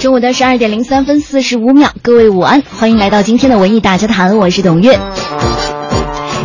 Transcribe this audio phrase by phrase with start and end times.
[0.00, 4.98] 中午的十二点零三分四十五秒，各位午安，欢迎来到今天的文艺大家谈，我是董月。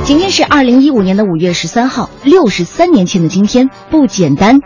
[0.03, 4.59] 今天是二零一五年的五月十三号，六十三年前的今天不简单。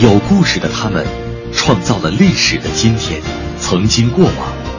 [0.00, 1.06] 有故事的他们，
[1.52, 3.22] 创造了历史的今天，
[3.60, 4.34] 曾经过往，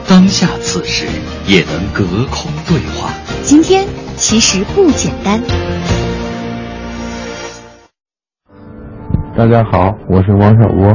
[0.06, 1.06] 当下此时
[1.46, 3.10] 也能隔空对话。
[3.42, 3.86] 今天
[4.18, 5.42] 其实不简单。
[9.34, 10.94] 大家好，我是王小波。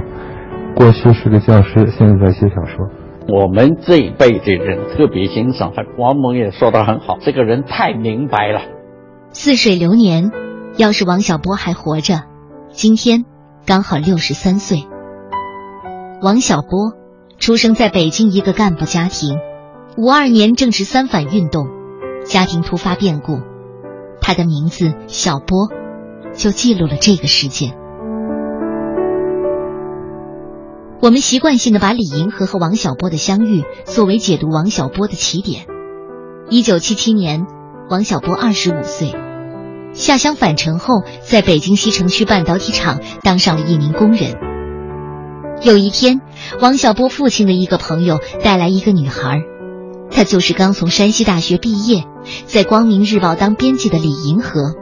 [0.79, 2.87] 过去是个教师，现在在写小说。
[3.27, 5.83] 我们这一辈的人特别欣赏他。
[5.97, 8.61] 王蒙也说的很好，这个人太明白了。
[9.33, 10.31] 似水流年，
[10.77, 12.21] 要是王小波还活着，
[12.71, 13.25] 今天
[13.65, 14.87] 刚好六十三岁。
[16.21, 16.93] 王小波
[17.37, 19.37] 出生在北京一个干部家庭，
[19.97, 21.67] 五二年正值三反运动，
[22.23, 23.41] 家庭突发变故，
[24.21, 25.67] 他的名字小波
[26.31, 27.77] 就记录了这个事件。
[31.01, 35.65] 我们习惯性的把李银河和王小波的相遇作为解读王小波的起点。
[36.49, 37.45] 一九七七年，
[37.89, 39.15] 王小波二十五岁，
[39.93, 44.35] 下乡返城后，在北京西城区半导体厂当上了一名工人。
[45.61, 46.19] 有一天，
[46.59, 49.39] 王小波父亲的一个朋友带来一个女孩，
[50.11, 52.03] 她就是刚从山西大学毕业，
[52.45, 54.73] 在《光明日报》当编辑的李银河。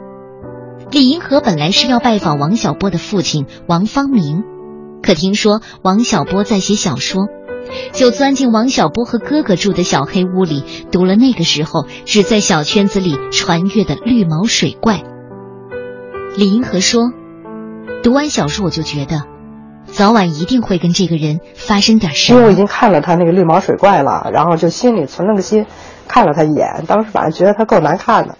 [0.90, 4.57] 李银河本来是要拜访王小波的父亲王方明。
[5.02, 7.28] 可听说王小波在写小说，
[7.92, 14.94] 就钻进王小波和哥哥住的小黑屋里，读了那个时候只在小圈子里传阅的《绿毛水怪》。
[16.36, 17.10] 李银河说
[18.02, 19.22] ：“读完小说，我就觉得，
[19.86, 22.32] 早晚一定会跟这个人发生点事。
[22.32, 25.66] 因为我已经看了他那个《绿毛水怪》了，然后就心里存了个心，
[26.06, 26.84] 看了他一眼。
[26.86, 28.36] 当时反正觉得他够难看的。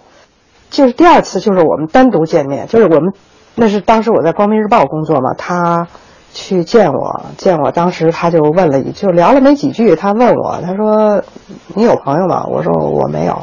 [0.69, 3.13] 就是第二次，就是我们单独见面，就是我们
[3.55, 5.87] 那是当时我在《光明日报》工作嘛，他。”
[6.33, 11.23] 去见我，见我当时他就问了一，就聊了没几句，他问我，他说
[11.75, 13.37] ：“你有朋友吗？”我说：“我没有。”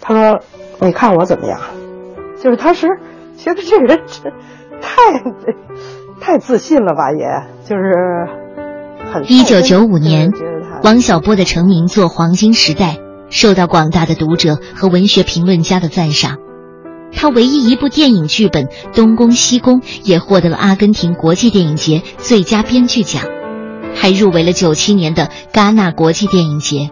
[0.00, 0.40] 他说
[0.80, 1.60] ：“你看我怎么样？”
[2.42, 2.86] 就是当时
[3.36, 4.00] 觉得这个人
[4.80, 5.00] 太
[6.20, 7.26] 太自信了吧，也
[7.64, 8.28] 就是
[9.12, 9.24] 很。
[9.30, 10.30] 一九九五年，
[10.82, 12.94] 王小波的成名作《黄金时代》
[13.30, 16.36] 受到广大的读者和文学评论家的赞赏。
[17.12, 23.24] 他唯一一部电影剧本《东宫西宫》也获得了阿根廷国际电影节最佳编剧奖，
[23.94, 26.90] 还入围了九七年的戛纳国际电影节，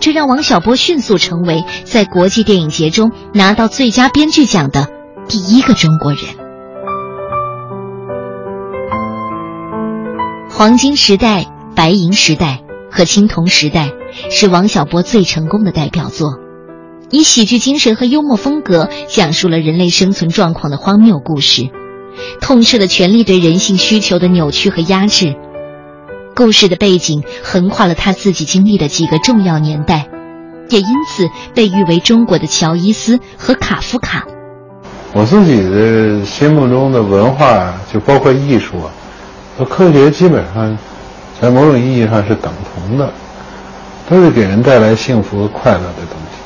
[0.00, 4.88] 这让王小波迅速成为在国际电影节中拿到最佳编剧奖的
[5.28, 6.20] 第一个中国人。
[10.48, 12.60] 黄金时代、白银时代
[12.90, 13.92] 和青铜时代
[14.30, 16.49] 是王小波最成功的代表作。
[17.12, 21.68] 以喜剧精神和幽默风格讲述了人类生存状况的荒谬故事，
[22.40, 25.34] 痛斥了权力对人性需求的扭曲和压制。
[26.36, 30.06] 故事的背景横跨了他自己经历的几个重要年代，
[30.68, 34.24] 也因此被誉为中国的乔伊斯和卡夫卡。
[35.12, 38.90] 我自己的心目中的文化，就包括艺术啊，
[39.58, 40.78] 和科学基本上
[41.40, 43.12] 在某种意义上是等同的，
[44.08, 46.39] 都是给人带来幸福和快乐的东西。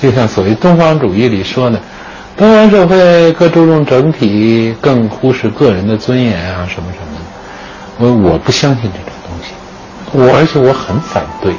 [0.00, 1.80] 就像所谓东方主义里说的，
[2.36, 7.24] 东方社会更注重整体，更忽视个人的尊严啊，什么什么的。
[7.98, 9.54] 我我不相信这种东西，
[10.12, 11.54] 我而且我很反对。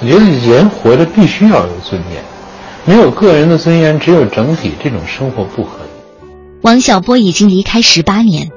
[0.00, 2.22] 我觉得人活着必须要有尊严，
[2.84, 6.30] 没有个人的尊严，只有整体，这种生活不合理。
[6.62, 8.50] 王小波已经离开十八年，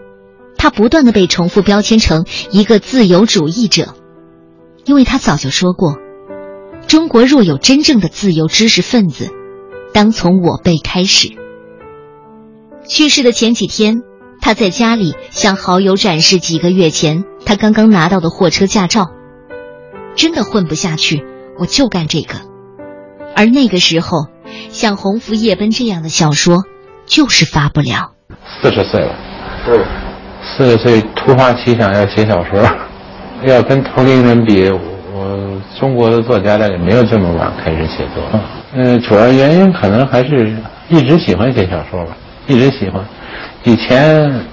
[0.58, 3.96] 他不断的被重复标签成一个自由主义者，
[4.86, 5.96] 因为他早就说过。
[6.90, 9.30] 中国若有真正的自由知识分子，
[9.94, 11.30] 当从我辈开始。
[12.88, 14.02] 去世的前几天，
[14.42, 19.12] 他在家里向好友展示几个月前他刚刚拿到的货车驾照。
[20.16, 21.24] 真的混不下去，
[21.60, 22.34] 我就干这个。
[23.36, 24.26] 而那个时候，
[24.72, 26.64] 像《鸿福夜奔》这样的小说，
[27.06, 28.16] 就是发不了。
[28.64, 29.16] 四十岁了，
[29.64, 29.86] 对，
[30.42, 32.68] 四十岁突发奇想要写小说，
[33.44, 34.72] 要跟同龄人比。
[35.20, 38.24] 我中国的作家大概没有这么晚开始写作，
[38.74, 40.56] 嗯，主要原因可能还是
[40.88, 42.16] 一直喜欢写小说吧，
[42.48, 43.04] 一直喜欢，
[43.66, 44.46] 以前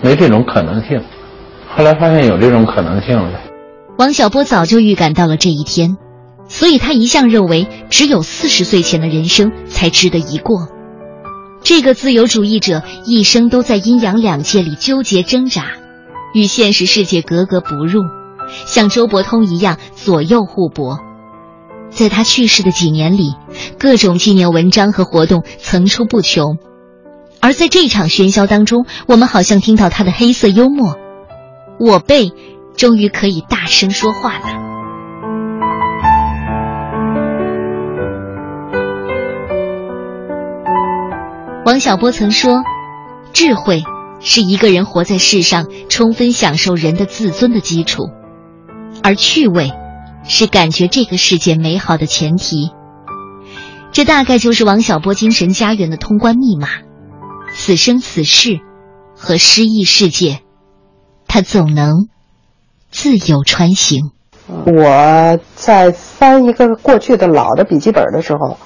[0.00, 1.02] 没这种可能性，
[1.74, 3.40] 后来发现有这种可能性了。
[3.98, 5.96] 王小波早就预感到了这一天，
[6.46, 10.68] 所以他一向认为只有四十岁前的人生才值得一过。
[11.64, 15.64] 这个自由主义者一生都在阴阳两界里纠结挣扎，
[16.32, 18.02] 与现实世界格格不入，
[18.66, 20.98] 像周伯通一样左右互搏。
[21.90, 23.34] 在他去世的几年里，
[23.78, 26.58] 各种纪念文章和活动层出不穷，
[27.40, 30.96] 而在这场喧嚣当中，我们好像听到他的黑色幽默。
[31.78, 32.32] 我辈
[32.76, 34.66] 终于可以大声说话了。
[41.64, 42.62] 王小波曾说
[43.32, 43.82] ：“智慧
[44.20, 48.10] 是一个人活在世上充分享受人的自尊的基础，
[49.06, 49.72] 而趣味。”
[50.28, 52.72] 是感觉这个世界美好的前提，
[53.92, 56.66] 这大概就是王小波精神家园的通关密码。
[57.54, 58.58] 此生此世
[59.14, 60.40] 和诗意世界，
[61.28, 62.08] 他总能
[62.90, 64.10] 自由穿行。
[64.48, 68.58] 我在翻一个过去的老的笔记本的时候，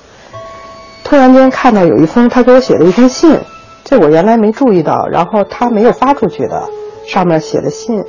[1.04, 3.38] 突然间看到有一封他给我写的一封信，
[3.84, 6.70] 这我原来没注意到，然后他没有发出去的，
[7.06, 8.02] 上面写的信，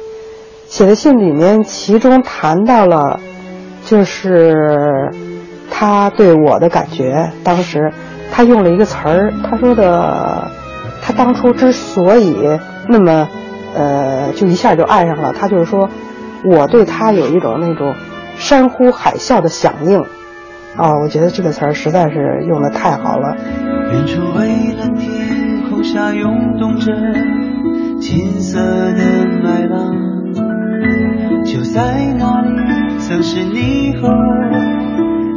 [0.72, 3.20] 写的信里面其中谈到了。
[3.84, 5.10] 就是
[5.72, 7.92] 他对我的感觉，当时
[8.32, 10.48] 他用了一个词儿，他说的，
[11.02, 12.38] 他当初之所以
[12.88, 13.28] 那么，
[13.76, 15.90] 呃，就一下就爱上了他，就是说，
[16.46, 17.96] 我对他有一种那种
[18.38, 20.00] 山呼海啸的响应，
[20.78, 23.36] 啊，我觉得这个词儿实在是用的太好了。
[23.92, 24.48] 远处蔚
[24.80, 26.94] 蓝天空下涌动着
[28.00, 29.96] 金色的麦浪，
[31.52, 32.98] 就在那里。
[33.00, 34.14] 曾是你和我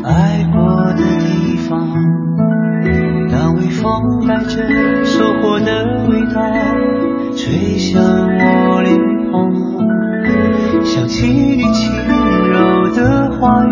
[0.04, 1.88] 爱过的地方，
[3.32, 4.62] 当微风带着
[5.04, 6.40] 收获的味道
[7.34, 8.96] 吹向我脸
[9.32, 9.50] 庞，
[10.84, 11.92] 想起你轻
[12.52, 13.70] 柔的话语，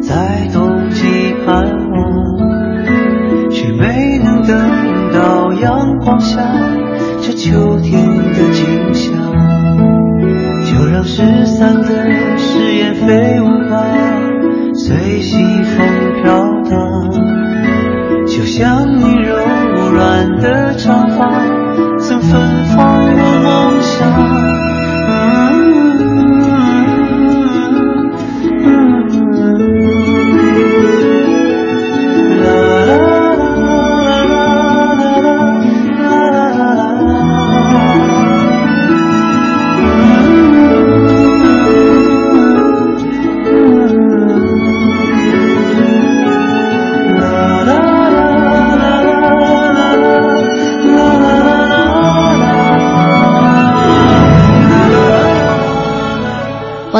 [0.00, 4.56] 在冬季盼望，却没能等
[5.12, 6.40] 到阳光下
[7.20, 9.12] 这秋天的景象，
[10.64, 11.88] 就让失散的
[12.36, 13.43] 誓言飞舞。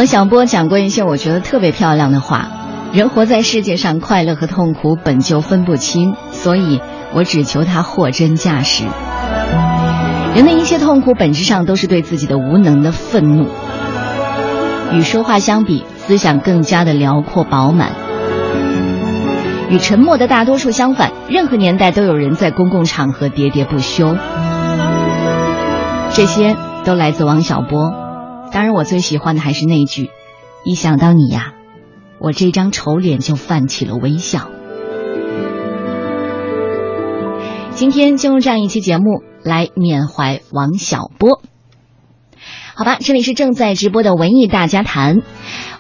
[0.05, 2.51] 王小波讲过一些我觉得特别漂亮的话：
[2.93, 6.83] 人活在世界上，快乐和痛苦本就分不清，所以
[7.15, 8.85] 我只求他货真价实。
[10.35, 13.49] 人的一切痛苦，本质上都是对自己的无能的愤怒。
[14.93, 17.89] 与说话相比，思想更加的辽阔饱满；
[19.71, 24.15] 与沉默的大多数相反，任何年代都有人在公共场合喋喋不休。
[26.11, 28.04] 这些都来自王小波。
[28.55, 30.11] 当然，我最喜欢的还是那句
[30.65, 31.55] ：“一想到你呀，
[32.21, 34.49] 我这张丑脸就泛起了微笑。”
[37.75, 41.43] 今天就用这样一期节目来缅怀王小波。
[42.77, 45.23] 好吧，这里是正在直播的文艺大家谈。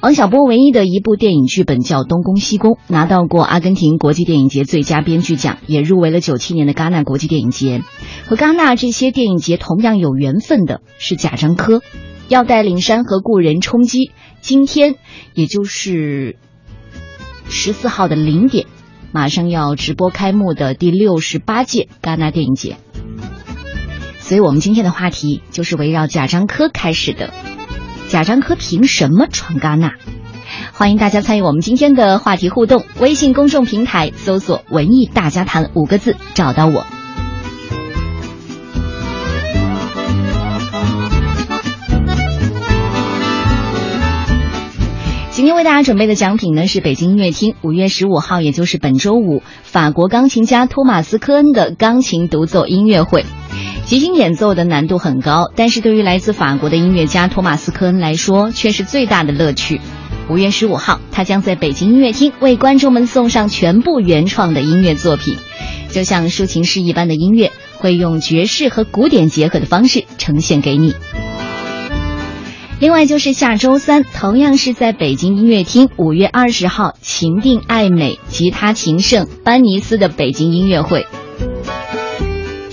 [0.00, 7.82] 王小波唯一的一部电影剧本叫《东宫西宫》，拿到过阿根廷国际电影节最佳编剧奖，也入围了九七年的戛纳国际电影节。
[8.26, 11.80] 和戛纳这些电影节同样有缘分的是贾樟柯。
[12.28, 14.96] 要带领山河故人冲击今天，
[15.34, 16.36] 也就是
[17.48, 18.66] 十四号的零点，
[19.12, 22.76] 马上要直播开幕的第六十八届戛纳电影节。
[24.18, 27.30] 所以我们今天的话题就是围绕贾樟柯开始的。
[28.08, 29.94] 贾樟柯凭什么闯戛纳？
[30.72, 36.86] 欢迎大家参与我们今天的话题互动，微信公众平台搜索“文艺大家谈”五个字，找到我。
[45.34, 53.24] 今天为大家准备的奖品呢是北京音乐厅五月十五号，也就是本周五，法国钢琴家托马斯科恩的钢琴独奏音乐会。
[53.84, 59.80] 即兴演奏的难度很高，但是对于来自法国的音乐家托马斯科恩来说，却是最大的乐趣。
[60.30, 65.36] 五月十五号，他将在北京音乐厅为观众们送上全部原创的音乐作品，
[65.90, 70.94] 就像抒情诗一般的音乐，会用爵士和古典结合的方式呈现给你。
[72.84, 81.06] 另外就是下周三，同样是在北京音乐厅，五月二十号，情定爱美吉他情圣班尼斯的北京音乐会。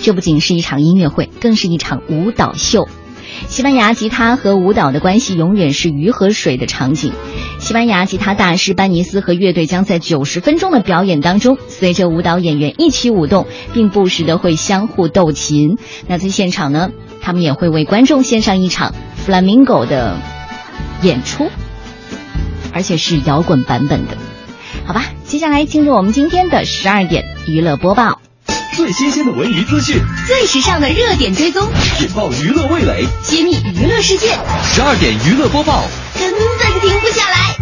[0.02, 2.88] 这不仅是一场音乐会，更是一场舞蹈秀。
[3.48, 7.14] 西班牙吉他和舞蹈的关系永远是鱼和水的场景。
[7.58, 15.78] 西班牙吉他大师班尼斯和乐队将在九十分钟的表演当中，随着舞蹈演员一起舞动，并不时的会相互斗琴。
[16.06, 16.90] 那在现场呢，
[17.22, 18.94] 他们也会为观众献上一场。
[19.26, 20.16] Flamingo 的
[21.02, 21.48] 演出，
[22.72, 24.16] 而且是摇滚版本的，
[24.84, 25.04] 好吧。
[25.24, 28.20] 接下来进入我们今天的十二点娱乐播报，
[28.74, 31.66] 最新鲜的文娱资讯，最时尚的热点追踪，
[32.00, 34.36] 引爆娱乐味蕾，揭秘娱乐世界。
[34.62, 35.84] 十二点娱乐播报，
[36.18, 37.56] 根本停不下来。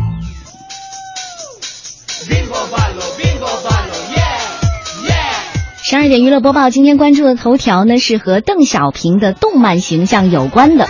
[5.83, 10.89] 十二点娱乐播报，今天关注的头条呢是和邓小平的动漫形象有关的。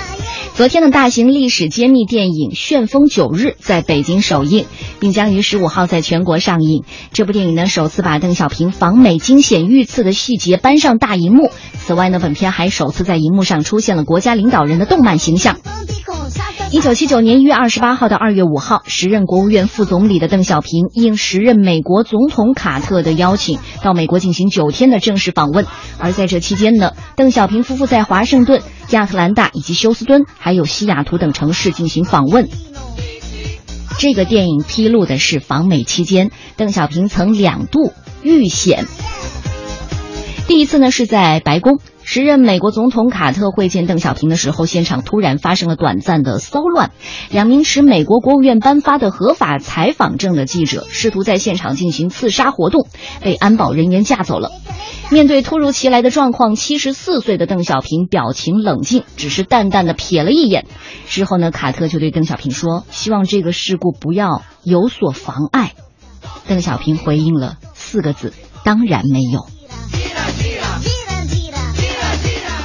[0.61, 4.67] 昨天的大型历史揭秘电影《旋风九日》在北京首映，
[4.99, 6.85] 并将于十五号在全国上映。
[7.15, 11.49] 这部电影呢，首次把邓小平访美惊险遇刺的细节搬上大荧幕。
[11.79, 15.57] 此外呢，本片还首次在荧幕上出现了国家领导人的动漫形象。
[16.73, 25.67] 一九七九年一月二十八号到二月五号，时任国务院副总理的邓小平应时任美国总统卡特的邀请，到美国进行九天的正式访问。
[25.99, 32.49] 而在这期间呢，邓小平夫妇在华盛顿、亚特兰大以及休斯敦，还有西雅图等城市进行访问。
[33.99, 38.87] 这个电影披露的是访美期间，邓小平曾两度遇险。
[40.47, 41.81] 第一次呢是在白宫。
[42.13, 46.91] 时任美国总统卡特会见邓小平的时候，现场突然发生了短暂的骚乱。
[47.31, 52.89] 两名持美国国务院颁发的合法采访证的记者试图在现场进行刺杀活动，
[53.23, 54.51] 被安保人员架走了。
[55.13, 60.67] 面对突如其来的状况，七十四岁的邓小平表情冷静，只是淡淡的瞥了一眼。
[61.07, 65.75] 之后呢，卡特就对邓小平说：“希望这个事故不要有所妨碍。”
[66.49, 68.33] 邓小平回应了四个字
[68.67, 69.47] ：“当然没有。”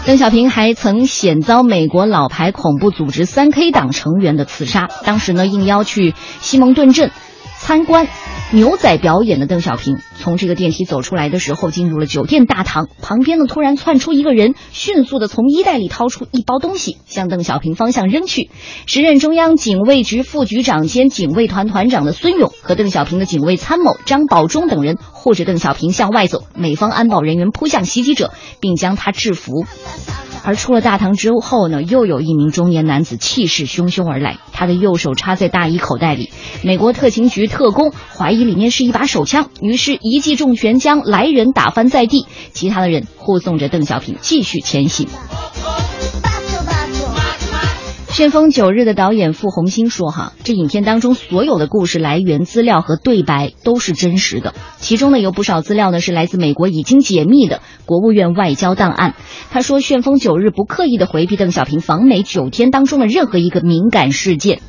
[0.05, 4.87] 邓小平还曾险遭美国老牌恐怖组织三 K 党成员的刺杀。
[5.03, 7.09] 当时呢，应邀去西蒙顿镇
[7.65, 8.07] 参观
[8.51, 12.87] 牛仔表演的邓小平，从这个电梯走出来的时候，进入了酒店大堂。
[13.01, 18.51] 旁边呢，突然窜出一个人，迅速的从衣袋里掏出一包东西，向邓小平方向扔去。
[18.85, 29.65] 时任中央警卫局副局长兼警卫团团长的孙勇和邓小平的警卫参谋张保忠等人护着邓小平向外走，美方安保人员扑向袭击者，并将他制服。
[30.47, 36.29] 而出了大堂之后呢，又有一名中年男子气势汹汹而来，他的右手插在大衣口袋里。
[36.61, 42.25] 美国特勤局特工怀疑里面是一把手枪，于是一记重拳将来人打翻在地。
[42.51, 45.07] 其他的人护送着邓小平继续前行。
[48.11, 54.53] 旋风九日的导演傅红星说：“哈，这影片当中所有的故事来源、资料和对白都是真实的。
[54.77, 59.15] 其中呢，有不少资料呢是来自美国已经解密的国务院外交档案。”
[59.49, 64.59] 他说：“旋风九日不刻意的回避邓小平访美九天当中的任何一个敏感事件。”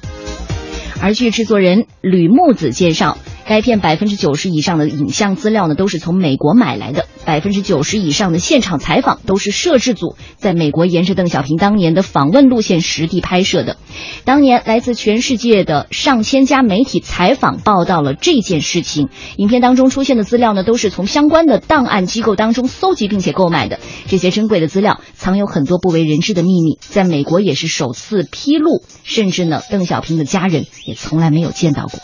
[1.00, 3.19] 而据制作人吕木子介绍。
[3.49, 7.07] 该片百分之九十以上的影像资料呢，都是从美国买来的。
[7.25, 13.76] 百分之九十以上的现场采访都是摄制组在美国沿着邓小平当年的访问路线实地拍摄的。
[14.25, 19.09] 当年来自全世界的上千家媒体采访报道了这件事情。
[19.37, 23.79] 影片当中出现的资料呢，都是从相关的档案机构当中搜集并且购买的。
[24.07, 32.00] 这些珍贵的资料藏有很多不为人知的秘密，在美国也是首次披露，甚至呢，邓小平的家人也从来没有见到过。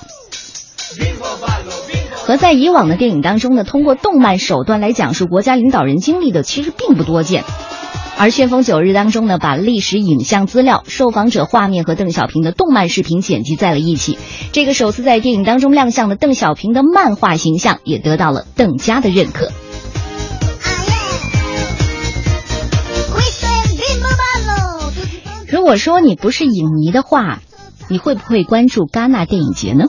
[2.25, 7.45] 和在以往的电影当中呢，通过动漫手段来讲述国家领导人经历的，其实并不多见。
[8.17, 14.19] 而《旋风九日》当中呢，把历史影像资料、受访者画面和邓小平的动漫视频剪辑在了一起。
[14.53, 19.51] 这个首次在电影当中亮相的邓小平的漫画形象，也得到了邓家的认可。
[25.49, 27.41] 如果说你不是影迷的话，
[27.89, 29.87] 你会不会关注戛纳电影节呢？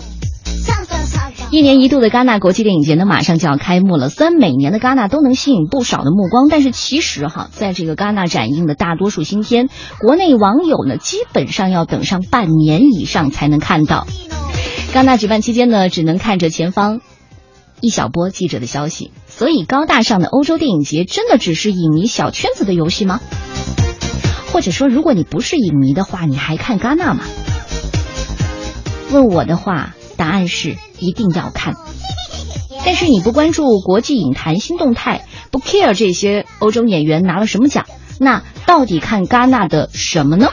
[1.53, 4.09] 一年一度的戛纳国际电影节呢，马上就要开幕了。
[4.09, 9.69] 虽然每年的戛纳都能吸引不少的目光，但是其实哈，在这个戛纳展映的大多数新片，
[9.99, 14.07] 国内网友呢，基本上要等上半年以上才能看到。
[14.95, 17.01] 戛纳举办期间呢，只能看着前方
[17.81, 19.11] 一小波记者的消息。
[19.27, 23.21] 所以，高大上的欧洲电影节真的只是影迷小圈子的游戏吗？
[24.51, 27.23] 或者说，如果你不是影迷的话，你还看戛纳吗？
[29.11, 29.93] 问我的话。
[30.15, 31.75] 答案是一定要看，
[32.85, 37.85] 但是你不关注国际影坛新动态，不 care 这些欧洲演员拿了什么奖，
[38.19, 40.49] 那到底看戛纳的什么呢？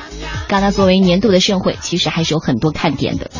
[0.48, 3.30] 戛纳作为年度的盛会，其实还是有很多看点的。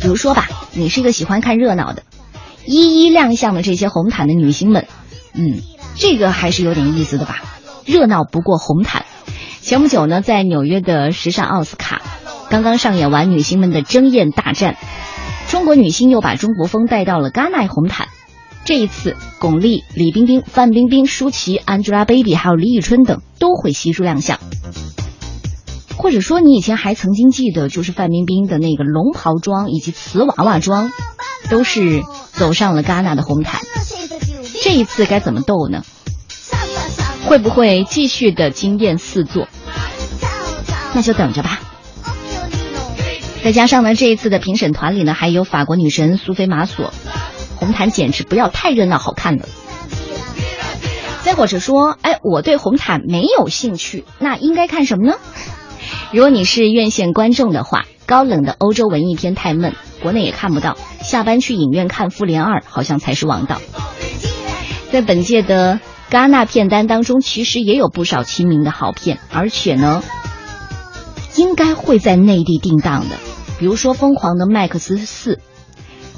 [0.00, 2.04] 比如说吧，你是一个喜欢看热闹的，
[2.64, 4.86] 一一亮相的这些红毯的女星们，
[5.34, 5.60] 嗯，
[5.96, 7.42] 这个还是有点意思的吧？
[7.84, 9.04] 热闹不过红毯。
[9.60, 12.00] 前不久呢，在纽约的时尚奥斯卡。
[12.48, 14.78] 刚刚上演完女星们的争艳大战，
[15.58, 18.06] 中国女星又把中国风带到了戛纳红毯。
[18.64, 24.38] 这一次，巩俐、李冰冰、范冰冰、舒淇、Angelababy 还有李宇春等都会悉数亮相。
[25.96, 30.92] 或者说，你以前还曾经记得，就是范冰冰的那个龙袍装以及瓷娃娃装，
[31.50, 33.60] 都是走上了戛纳的红毯。
[34.62, 35.82] 这一次该怎么斗呢？
[37.26, 39.48] 会不会继续的惊艳四座？
[40.94, 41.58] 那就等着吧。
[43.42, 46.92] 再加上呢，这一次的评审团里呢，还有法国女神苏菲玛索，
[47.56, 49.48] 红毯简直不要太热闹好看了。
[51.22, 55.14] 再或者说，哎，我对红毯没有兴趣，那应该看什么呢？
[56.12, 63.60] 如果你是院线观众的话，高冷的欧洲文艺片太闷，国内也看不到，下班去影院看《复联二》好像才是王道。
[64.90, 65.80] 在本届的
[66.10, 70.02] 戛纳片单当中，其实也有不少亲民的好片，而且呢。
[71.36, 73.14] 应该会在内地定档的，
[73.58, 75.34] 比如说《疯狂的麦克斯四》，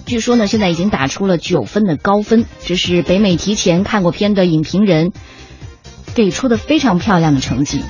[0.06, 5.12] 据说呢现在已经打出了九分的高分，这是北美提前看过片的影评人
[6.14, 7.80] 给出的非常漂亮的成绩。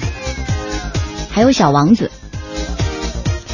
[1.30, 2.10] 还有《小王子》，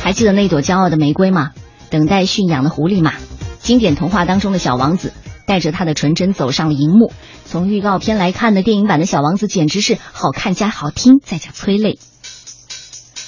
[0.02, 1.52] 还记得那朵骄傲的玫瑰吗？
[1.88, 3.12] 等待驯养的狐狸吗？
[3.60, 5.12] 经典童话当中的小王子
[5.46, 7.12] 带着他的纯真走上了荧幕。
[7.44, 11.98] 从预告片来看呢，电影版的小王子简直是好看加好听再加催泪。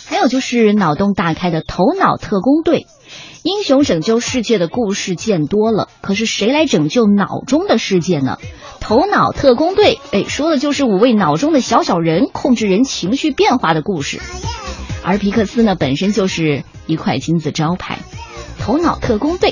[0.08, 2.80] 还有就是脑洞大开的《头脑特工队》，
[3.42, 8.38] 英雄拯救世界的故事见多了，可是谁来拯救脑中的世界呢？
[8.80, 14.18] 《头脑特工队》哎，说的就是五位脑中的小小人控制人情绪变化的故事。
[15.04, 17.98] 而皮克斯呢，本身就是一块金字招牌，
[18.62, 19.50] 《头脑特工队》。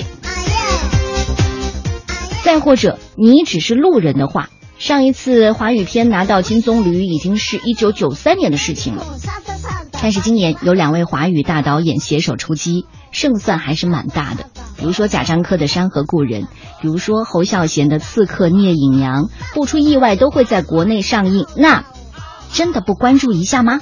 [2.43, 9.05] 再或者你只是路人的话，上一次华语片拿到金棕榈已经是一九九三年的事情了。
[10.01, 14.45] 但是今年有两位华语大导演携手出击，胜算还是蛮大的。
[14.77, 16.43] 比如说贾樟柯的《山河故人》，
[16.81, 21.45] 比如说侯孝贤的《刺客聂隐娘》，不出意外都会在国内上映。
[21.55, 21.83] 那
[22.53, 23.81] 真的不关注一下吗？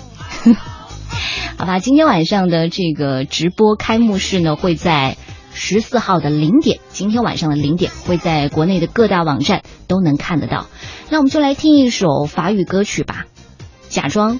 [1.57, 5.17] 好吧，今天晚上的这个直播开幕式呢，会在
[5.53, 10.65] 十四号的零点，今天晚上的零点会在国内的各大网站都能看得到。
[11.09, 13.25] 那我们就来听一首法语歌曲吧，
[13.89, 14.39] 假装。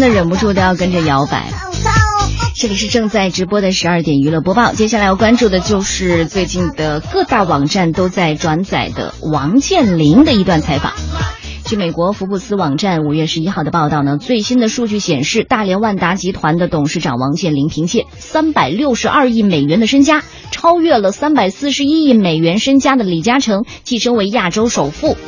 [0.00, 1.50] 真的忍不住都要跟着摇摆。
[2.56, 10.94] 这里是正在直播的十二点娱乐播报，接下来要关注的就是最近的各大网站都在转载的王健林的一段采访。
[11.66, 25.18] 据美国福布斯网站五月十一号的报道呢，最新的数据显示，大连万达集团的董事长王健林凭借三百六十二亿美元的身家，超越了三百四十一亿美元身家的李嘉诚，晋升为亚洲首富。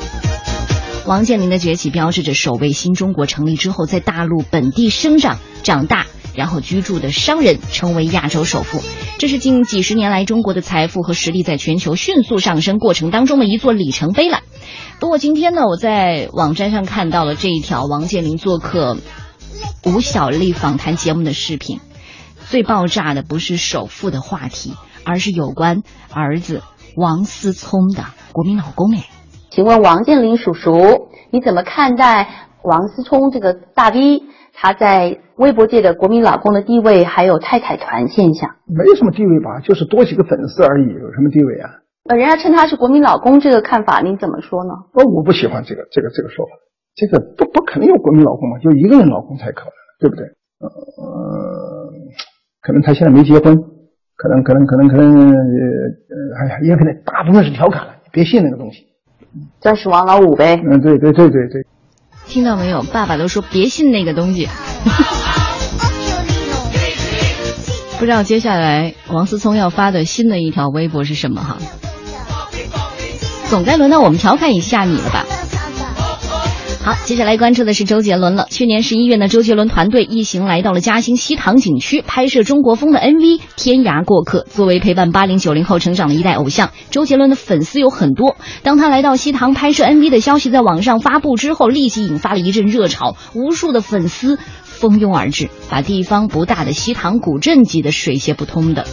[1.05, 8.81] 王健林的崛起标志着首位新中国成立之后，在大陆本地生长、长大，然后居住的商人成为亚洲首富。
[9.19, 14.43] 这是近几十年来中国的财富和实力在全球迅速上升过程当中的一座里程碑了。
[15.01, 18.97] 不过今天呢，我在网站上看到了这一条王健林做客
[19.85, 21.81] 吴小莉访谈节目的视频。
[22.49, 26.63] 最爆炸的不是首富的话题，而是有关儿子
[26.97, 29.09] 王思聪的国民老公哎。
[29.53, 32.27] 请问王健林叔叔，你怎么看待
[32.63, 34.23] 王思聪这个大 V
[34.55, 38.49] 他在微博界的国民老公的地位，还有太太团现象？
[38.65, 41.69] 没什么地位吧，就是多几个粉丝而已，有什么地位啊？
[42.09, 44.73] 呃，人家称他是国民老公，这个看法您怎么说呢？
[44.95, 46.53] 呃，我不喜欢这个这个这个说法，
[46.95, 50.25] 这个不不可能有国民老公嘛，就一个人老公才可能，对不对？
[50.61, 51.93] 呃，
[52.63, 53.55] 可能他现在没结婚，
[54.17, 58.87] 可能可能可能可能呃呃，哎呀，也可能大部分是调侃了，别信那个东西。
[59.61, 60.57] 钻石王老五呗。
[60.57, 61.67] 嗯，对对对对对。
[62.27, 62.83] 听到没有？
[62.83, 64.49] 爸爸都说别信那个东西。
[67.99, 71.59] 不知道接下来王思聪要发的新的一条微博是什么哈？
[73.49, 75.25] 总该轮到我们调侃一下你了吧？
[76.85, 78.49] 好，接下来关注的是周杰伦了。
[78.51, 84.45] 去年十一月呢，周杰伦团队一行来到了嘉兴西塘景区拍摄中国风的 MV《天涯过客》。
[84.53, 88.35] 作为陪伴八零九零后成长的一代偶像，周杰伦的粉丝有很多。
[88.65, 98.85] 当他来到西塘拍摄 MV 的消息在网上发布之后，立即引发了一阵热潮，无数的粉丝蜂拥而至，把地方不大的西塘古镇挤得水泄不通的。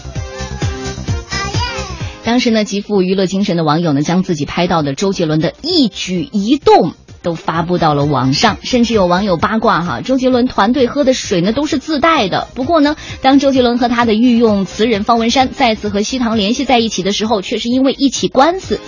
[2.24, 6.94] 当时呢，极富娱乐精神的网友呢，将自己拍到的周杰伦的一举一动。
[7.22, 12.48] 都发布到了网上，甚至有网友八卦哈，周杰伦团队喝的水呢都是自带的。
[12.56, 18.80] 不过呢，当周杰伦和他的御用词人方文山再次和西塘联系在一起的时候，却是因为一起官司。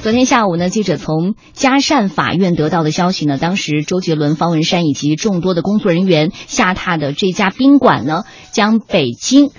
[0.00, 9.50] 昨天下午呢，记者从嘉善法院得到的消息呢，当时周杰伦、方文山以及众多的工作人员下榻的这家宾馆呢，将北京。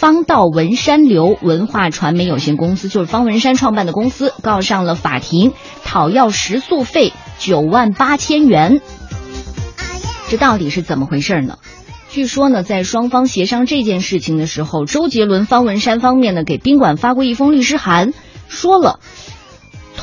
[0.00, 5.52] 方道文山流文化传媒有限公司就是方文山创办的公司，告上了法庭，
[5.84, 8.80] 讨要食宿费九万八千元。
[10.30, 11.58] 这到底是怎么回事呢？
[12.08, 18.14] 据说呢，在双方协商这件事情的时候，周杰伦、方文山方面呢给宾馆发过一封律师函，
[18.48, 19.00] 说了，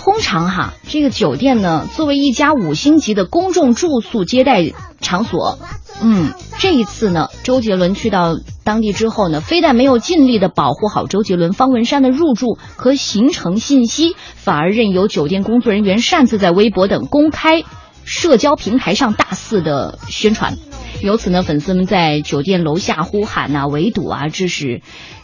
[0.07, 5.59] 通常哈，这个酒店呢作为一家五星级的公众住宿接待场所。
[6.01, 17.63] 嗯，这一次呢，周杰伦去到当地之后呢，非但没有尽力的保护好周杰伦、方文山的入住和行程信息，反而任由酒店工作人员擅自在微博等公开
[18.05, 20.57] 社交平台上大肆的宣传。
[21.01, 24.81] 由此呢，粉丝们在酒店楼下呼喊呐、围堵啊，致使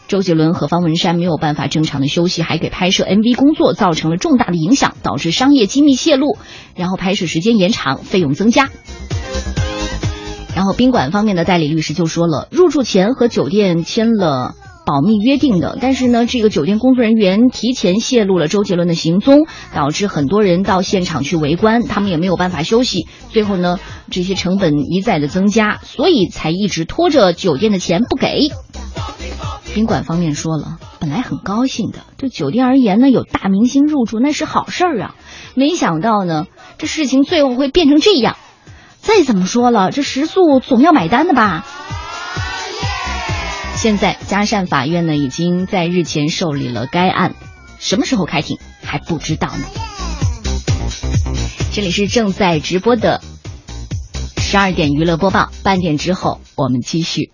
[0.07, 6.37] 周杰伦和方文山没有办法正常的休息，还给拍摄 MV 工作造成了重大的影响，导致商业机密泄露，
[6.75, 8.69] 然后拍摄时间延长，费用增加。
[10.55, 14.53] 然后宾馆方面的代理律师就说了，入住前和酒店签了
[14.85, 23.79] 保密约定的，但是呢，这个酒店工作人员提前泄露了周杰伦的行踪，导致很多人到现场去围观，他们也没有办法休息，最后呢，
[24.11, 28.49] 这些成本一再的增加，所以才一直拖着酒店的钱不给。
[29.73, 35.15] 宾馆方面说了，本来很高兴的，对酒店而言呢，有大明星入住那是好事儿啊，
[35.55, 36.45] 没想到呢，
[36.77, 38.35] 这事情最后会变成这样。
[38.99, 41.65] 再怎么说了，这食宿总要买单的吧？
[43.83, 47.35] 现在嘉善法院呢已经在日前受理了该案，
[47.79, 49.65] 什么时候开庭还不知道呢。
[51.73, 53.19] 这里是正在直播的
[54.37, 57.33] 十二点娱乐播报，半点之后我们继续。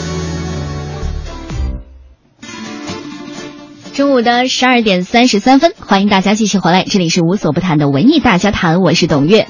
[4.01, 9.47] 中午的十二点三十三分，欢迎大家继续回来，这里是无所不谈的文艺大家谈，我是董月。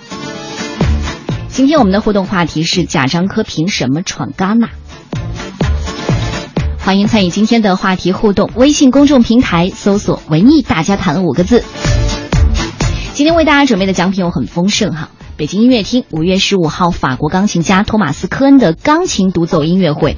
[1.48, 4.68] 今天我们的互动话题是贾樟柯凭什么闯戛纳？
[6.80, 11.64] 欢迎参与今天的话题互动，微信公众平台搜索“文艺大家谈”五个字。
[13.14, 20.18] 今天为大家准备的奖品有很丰盛哈，北京音乐厅五月十五号法国钢琴家托马斯科恩的钢琴独奏音乐会。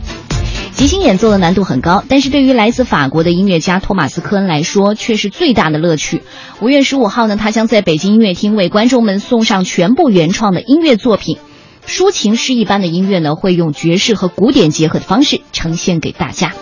[0.76, 6.24] 即兴演奏的难度很高，但是对于来自法国的音乐家托马斯·科恩来说，却是最大的乐趣。
[6.62, 11.38] 五月十五号呢，他将在北京音乐厅为观众们送上全部原创的音乐作品，
[11.88, 16.54] 抒情诗一般的音乐呢，会用爵士和古典结合的方式呈现给大家。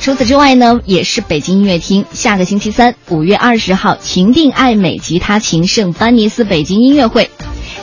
[0.00, 7.28] 除此之外呢，也是北京音乐厅下个星期三，五月二十号，情定爱美吉他琴圣班尼斯北京音乐会。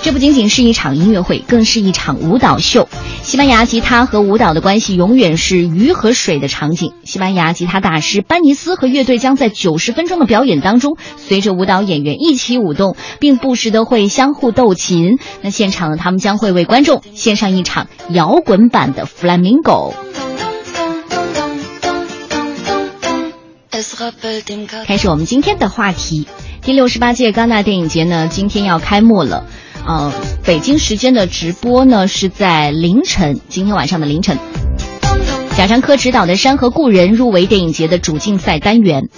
[0.03, 2.89] 这不仅仅是一场音乐会，更是一场舞蹈秀。
[3.21, 6.91] 西班牙吉他和舞蹈的关系永远是鱼和水的场景。
[7.05, 15.19] 西班牙吉他大师班尼斯和乐队将在九十分钟的表演当中，随着舞蹈演员一起舞动，并不时的会相互斗琴。
[15.41, 19.93] 那现场呢，他们将会为观众献上一场摇滚版的 Flamingo。
[24.85, 26.27] 开始我们今天的话题，
[26.61, 29.45] 第六十八届戛纳电影节呢，今天要开幕了。
[29.85, 30.13] 呃，
[30.45, 34.37] 北京时间的直播呢是在凌晨，今天晚上的凌晨。
[35.57, 39.09] 贾樟柯执导的《山河故人》入围电影节的主竞赛单元，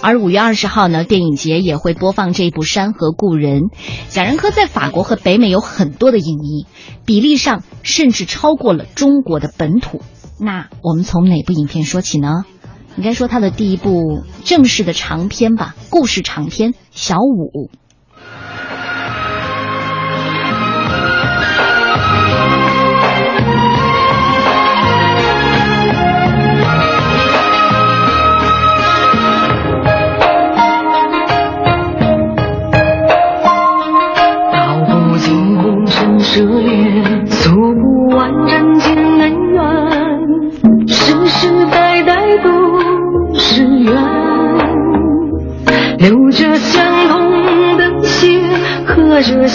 [0.00, 3.62] 而五月二十号呢，电影节也会播放这部《山河故人》。
[4.08, 6.66] 贾樟柯在法国和北美有很多的影迷，
[7.04, 10.00] 比例上甚至超过了中国的本土。
[10.40, 12.44] 那我们从哪部影片说起呢？
[12.96, 17.68] 应该说他的第一部正式的长片吧，故事长片《小五》。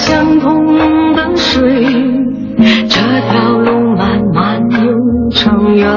[0.01, 0.65] 相同
[1.15, 1.85] 的水，
[2.89, 5.87] 这条路漫漫又长远。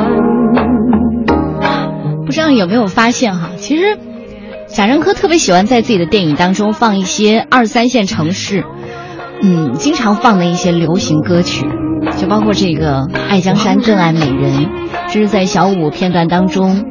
[2.26, 3.98] 不知道有没有发现哈，其实
[4.68, 8.64] 贾樟柯特别喜欢在自己的电影当中放一些二三线城市，
[9.40, 11.64] 嗯，经常放的一些流行歌曲，
[12.18, 12.98] 就包括这个
[13.30, 14.66] 《爱江山更爱美人》，
[15.08, 16.84] 这是在小五片段当中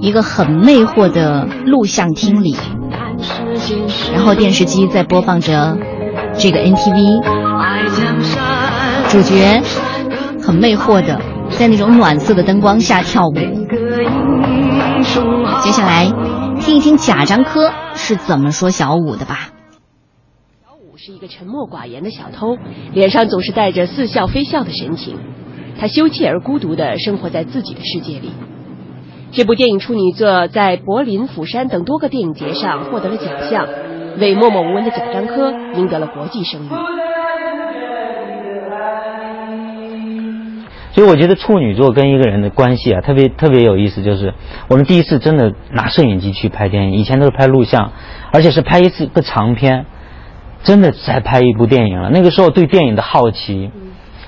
[0.00, 2.56] 一个很魅惑的录像厅里，
[4.12, 5.78] 然后电视机在播放着
[6.38, 7.22] 这个 NTV，
[9.08, 9.62] 主角
[10.42, 11.18] 很魅惑的
[11.50, 13.34] 在那种暖色的灯光下跳舞。
[15.62, 16.12] 接下来，
[16.60, 19.48] 听一听贾樟柯是怎么说小五的吧。
[20.64, 22.56] 小五是一个沉默寡言的小偷，
[22.92, 25.18] 脸上总是带着似笑非笑的神情。
[25.78, 28.32] 他羞怯而孤独的生活在自己的世界里。
[29.32, 33.66] 这部电影处女作在柏林、釜山等多个电影节上获得了奖项，
[34.18, 36.68] 为默默无闻的贾樟柯赢得了国际声誉。
[40.92, 44.02] 所以我觉得处女座跟一个人的关系啊，特别特别有意思。
[44.02, 44.32] 就是
[44.68, 47.92] 我们第一次真的拿摄影机去拍电影，以前都是拍录像，
[48.32, 49.84] 而且是拍一次个长片，
[50.62, 52.08] 真的在拍一部电影了。
[52.08, 53.70] 那个时候对电影的好奇，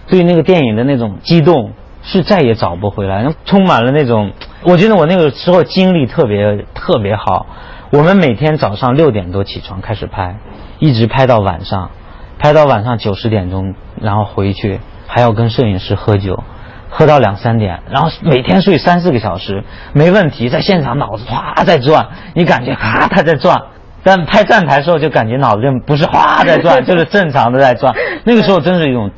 [0.08, 1.72] 对那个电影的那种激动，
[2.02, 4.32] 是再也找不回来，充满了那种。
[4.64, 7.46] 我觉得我那个时候精力特别特别好。
[7.90, 10.36] 我们每天早上六点多起床开始拍，
[10.78, 11.90] 一直拍到晚上，
[12.38, 16.42] 拍到晚上九十点钟，然后回去还要跟摄影师喝酒。
[16.90, 20.48] 喝到两三点，然后每天睡三四个小时，没问题。
[20.48, 23.60] 在现场脑子哗在转，你感觉咔他在转，
[24.02, 27.94] 但拍站台的时候就感觉脑子就不是哗在转， 就是正常的在转。
[28.24, 29.10] 那个时候真是一种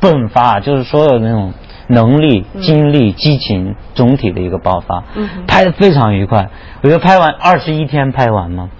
[0.00, 1.52] 迸发，就是所有那种
[1.88, 5.02] 能力、精力、激情总体的一个爆发。
[5.46, 6.48] 拍的非常愉快。
[6.82, 8.70] 我觉得拍完二十一天拍完嘛，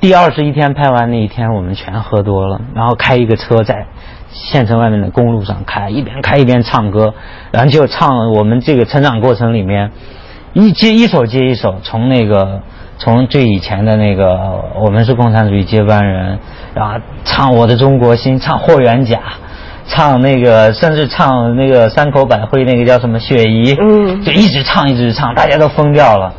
[0.00, 3.86] 第二十一天拍完那一天我们全喝多了，然后开一个车在
[4.30, 7.14] 县城外面的公路上开，一边开一边唱歌，
[7.50, 9.90] 然后就唱我们这个成长过程里面
[10.52, 12.62] 一接一首接一首，从那个。
[12.98, 16.38] 从最以前的那个我们是共产主义接班人，
[16.74, 19.20] 然后唱我的中国心，唱霍元甲，
[19.88, 26.34] 唱那个甚至唱那个山口百惠那个叫什么雪姨，嗯，就一直唱一直唱，大家都疯掉了。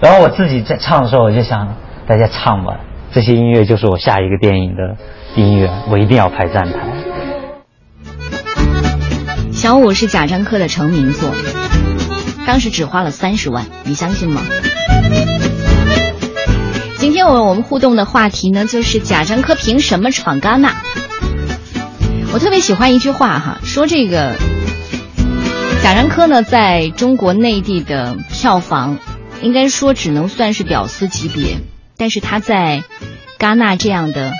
[0.00, 1.74] 然后我自己在唱的时候，我就想，
[2.06, 2.80] 大家唱吧，
[3.12, 4.96] 这些音乐就是我下一个电影的
[5.34, 6.78] 音乐，我一定要拍站台。
[9.50, 11.30] 小五是贾樟柯的成名作，
[12.46, 14.40] 当时只花了三十万，你相信吗？
[16.96, 20.74] 今天我我们互动的话题呢，就是贾樟柯凭什么闯戛纳？
[22.30, 24.36] 我特别喜欢一句话哈，说这个
[25.82, 28.98] 贾樟柯呢，在中国内地的票房，
[29.42, 31.56] 应该说只能算是屌丝级别，
[31.96, 32.84] 但是他在
[33.38, 34.32] 戛纳这样的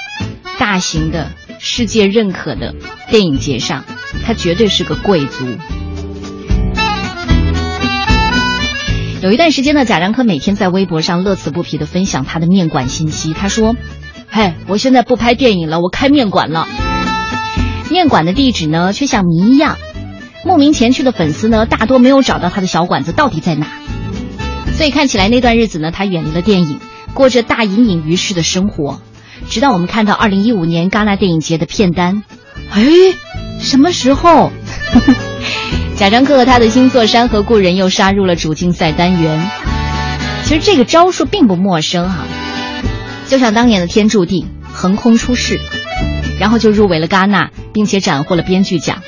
[0.59, 2.75] 大型的世界认可的
[3.11, 3.85] 电影节上，
[4.25, 5.47] 他绝对是个贵族。
[9.23, 13.33] 有一段时间呢，贾樟柯每天在微博上乐此不疲的分享他的面馆信息。
[13.33, 13.75] 他说
[14.31, 16.69] ：“嘿，我现在不拍电影了，我开面馆了。
[17.91, 19.77] 面馆的地址呢，却像谜一样，
[20.45, 23.67] 慕名前去的粉丝呢，大多没有找到他的小馆子到底在哪。
[24.75, 26.81] 所以看起来那段日子呢，他远离了电影，
[27.15, 29.01] 过着大隐隐于市的生活。
[29.49, 32.23] 直到我们看到二零一五年戛纳电影节的片单，
[32.71, 32.85] 哎，
[33.61, 34.53] 什么时候？”
[35.97, 39.51] 贾樟柯和他的新作《山河故人》又杀入了主竞赛单元。
[40.45, 42.25] 其实这个招数并不陌生哈，
[43.27, 45.59] 就像当年的《天注定》横空出世，
[46.39, 49.03] 然后就入围了戛纳，并且斩获了编剧奖。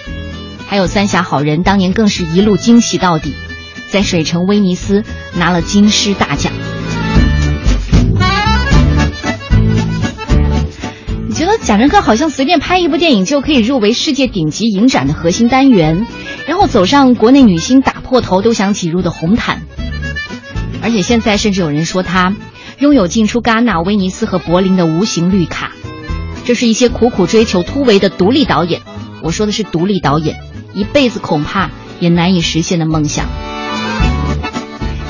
[0.67, 3.35] 还有《三峡好人》，当年更是一路惊喜到底，
[3.89, 5.05] 在水城威尼斯
[5.37, 6.53] 拿了金狮大奖。
[11.27, 16.07] 你觉得贾樟柯好像随便拍一部电影就可以入围世界顶级影展的核心单元？
[16.47, 19.63] 然后走上国内女星打破头都想挤入的红毯，
[20.83, 22.37] 而且现在甚至有人说他
[22.79, 25.73] 拥有进出戛纳、威尼斯和柏林的无形绿卡，
[26.45, 28.81] 这是一些苦苦追求突围的独立导演，
[29.23, 30.39] 我说的是独立导演，
[30.75, 33.27] 一辈子恐怕也难以实现的梦想。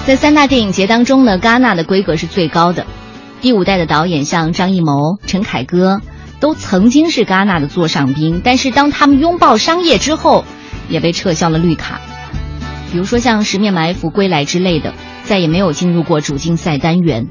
[0.06, 2.86] 在三大电影节当中呢，戛纳的规格是最高的，
[3.40, 6.00] 第五代的导演像张艺谋、陈凯歌
[6.40, 10.44] 都曾经是戛纳的座上宾，但是当他们拥抱商业之后。
[10.88, 12.00] 也被撤销了绿卡，
[12.90, 17.28] 比如说像《十面埋伏》《归来》之类的，再也没有进入过主竞赛单元。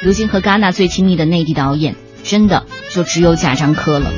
[0.00, 4.10] 如今和戛纳最亲密的内地导演，真的就只有贾樟柯了。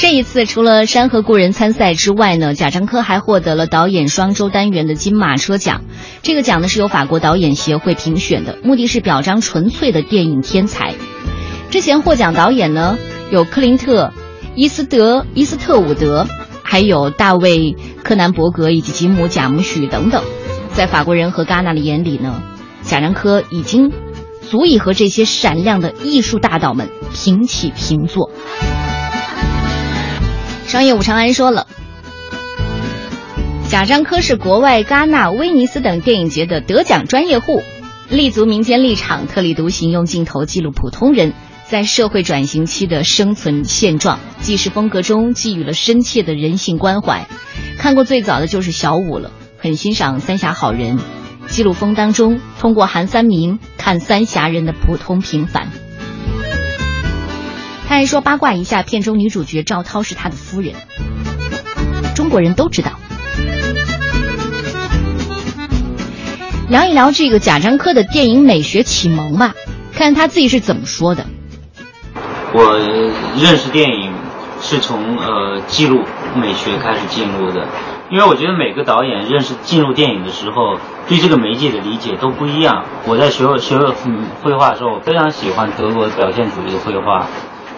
[0.00, 5.82] 这一次，除了《山河故人》参赛之外呢，贾樟柯还获得了导演双周单元的金马车奖。
[6.22, 10.94] 这个奖呢是由法国导演协会评选的，目的是表彰纯粹的电影天才。
[11.70, 12.96] 之前获奖导演呢？
[13.30, 14.12] 有克林特、
[14.54, 16.26] 伊斯德、伊斯特伍德，
[16.62, 17.58] 还有大卫·
[18.02, 20.22] 柯南伯格以及吉姆·贾姆许等等，
[20.72, 22.40] 在法国人和戛纳的眼里呢，
[22.88, 23.92] 贾樟柯已经
[24.40, 28.30] 足以和这些闪亮的艺术大导们平起平坐。
[30.66, 31.66] 商业五长安说了，
[33.68, 37.62] 贾樟柯是国外戛纳、威尼斯等电影节的得奖专业户，
[38.08, 41.34] 立足民间立场，特立独行，用镜头记录普通人。
[41.66, 47.28] 在社会转型期的生存现状，纪实风格中寄予了深切的人性关怀。
[47.76, 50.96] 看过最早的就是小五了，很欣赏《三峡好人》，
[51.48, 55.68] 纪录风当中通过韩三明看三峡人的普通平凡。
[57.88, 60.74] 他还说八卦一下，片中女主角赵涛是他的夫人。
[62.14, 62.92] 中国人都知道。
[66.68, 69.54] 聊一聊这个贾樟柯的电影美学启蒙吧，
[69.94, 71.26] 看他自己是怎么说的。
[72.52, 72.78] 我
[73.42, 74.12] 认识电影
[74.60, 76.04] 是从呃记录
[76.36, 77.66] 美学开始进入的，
[78.10, 80.76] 因为我觉得每个导演认识进入电影的时候，
[81.08, 82.84] 对这个媒介的理解都不一样。
[83.06, 83.78] 我在学学
[84.42, 87.26] 绘画的时候，我非常喜欢德国表现主义的绘画，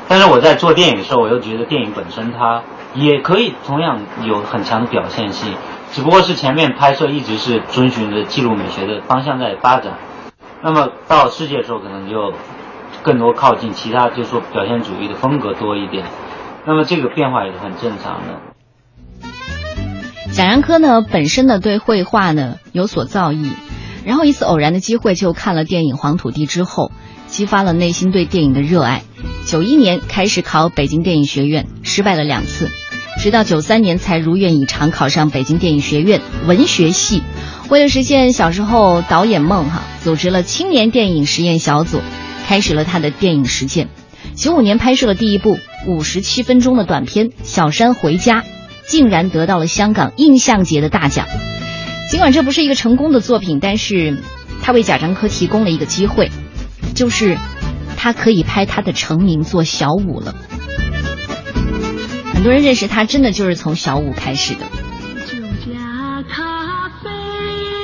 [0.09, 2.63] 但是我在做电影的时候，我又觉得电影本身它
[2.95, 5.55] 也可以同样有很强的表现性，
[5.91, 9.99] 只不过是前面拍摄一直是遵循着记录美学的方向在发展，
[10.63, 12.33] 那么到世界的时候可能就。
[13.03, 16.05] 更多靠近其他，就是说表现主义的风格多一点，
[16.67, 19.60] 那么这个变化也是很正常的。
[20.33, 23.51] 贾樟柯呢，本身呢对绘画呢有所造诣，
[24.05, 26.93] 然后一次偶然的机会就看了电影《黄土地》之后，
[27.27, 29.03] 激发了内心对电影的热爱。
[29.45, 32.71] 九一年开始考北京电影学院，失败了两次，
[33.19, 37.23] 直到九三年才如愿以偿考上北京电影学院文学系。
[37.69, 42.01] 为了实现小时候导演梦，哈，组织了青年电影实验小组，
[42.47, 43.89] 开始了他的电影实践。
[44.37, 48.43] 九五年拍摄了第一部五十七分钟的短片《小山回家》，
[48.91, 51.29] 竟然得到了香港印象节的大奖。
[52.11, 54.19] 尽管这不是一个成功的作品，但是
[54.63, 56.29] 他为贾樟柯提供了一个机会，
[56.97, 57.39] 就是
[57.97, 60.35] 他可以拍他的成名作《小五》了。
[62.35, 64.67] 很多人认识他，真的就是从小五开始的。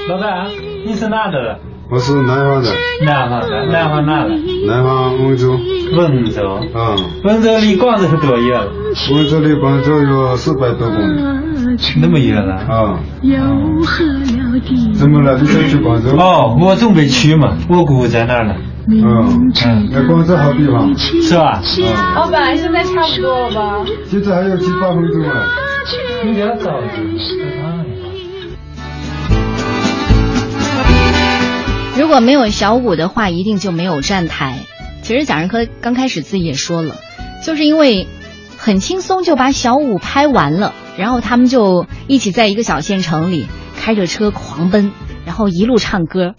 [0.08, 0.50] 老板，
[0.84, 1.60] 你是哪的？
[1.88, 2.74] 我是南方的。
[3.04, 4.34] 南方的，南方哪的？
[4.66, 5.56] 南方温州。
[5.94, 6.60] 温州。
[6.74, 6.96] 嗯。
[7.24, 8.60] 温州离广州是多远？
[9.14, 11.22] 温州离广州有四百多公里。
[12.00, 12.54] 那么远了？
[12.54, 12.98] 啊。
[14.94, 15.38] 怎么了？
[15.38, 16.16] 你想去广州？
[16.16, 17.56] 哦，我准备去嘛。
[17.68, 18.54] 我姑姑在那儿呢。
[18.88, 19.02] 嗯
[19.64, 21.60] 嗯，那广州好地方，是吧？
[21.78, 22.14] 嗯。
[22.14, 23.84] 老板，现在差不多了吧？
[24.06, 25.44] 现在还有七八分钟啊。
[26.24, 27.20] 有点着急。
[31.98, 34.54] 如果没有小五的话，一定就没有站台。
[35.06, 36.96] 其实贾樟柯刚开始自己也说了，
[37.44, 38.08] 就是因为
[38.58, 43.46] 很轻松就把小五拍完了，然后他们就一起在一个小县城里
[43.76, 44.90] 开着车狂奔，
[45.24, 46.34] 然后一路唱歌。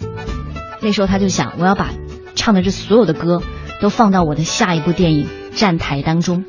[0.82, 1.92] 那时候他就想，我要把
[2.36, 3.42] 唱的这所有的歌
[3.80, 6.44] 都放到我的下一部电影《站台》当中。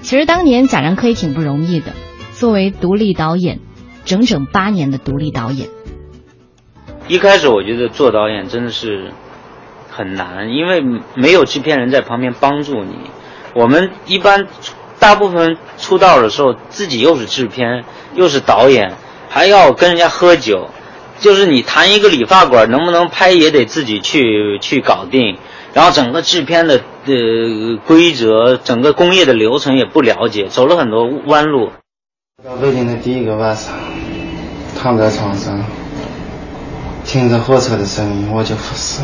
[0.00, 1.92] 其实当年贾樟柯也挺不容易的，
[2.32, 3.60] 作为独立导演，
[4.06, 5.68] 整整八年的独立导演。
[7.08, 9.12] 一开始我觉得做导演真的是
[9.98, 10.80] 很难，因为
[11.14, 12.94] 没有制片人在旁边帮助你。
[13.52, 14.46] 我们一般
[15.00, 17.84] 大部分出道的时候，自己又是制片
[18.14, 18.92] 又是导演，
[19.28, 20.68] 还要跟人家喝酒，
[21.18, 25.36] 就是你谈一个理发馆能不能拍也得自己去 去搞定，
[25.74, 31.72] 然后整个制片的呃规则，整个工业的流程也不了解，走了很多弯路。
[32.44, 33.74] 到北京的第一个晚上，
[34.80, 35.60] 躺在床上。
[37.04, 39.02] 听着火车的声音，我就服死。